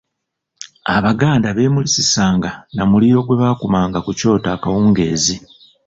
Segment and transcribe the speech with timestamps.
[0.95, 5.35] Abaganda beemulisisanga na muliro gwe bakumanga ku kyoto akawungeezi.